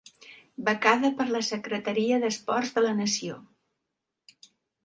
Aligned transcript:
Becada 0.69 1.11
per 1.19 1.27
la 1.35 1.41
Secretaria 1.49 2.19
d'Esports 2.25 2.75
de 2.79 2.87
la 2.87 2.97
Nació. 3.03 3.39